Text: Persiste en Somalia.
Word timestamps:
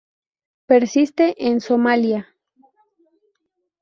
Persiste 0.65 1.25
en 1.45 1.61
Somalia. 1.61 2.27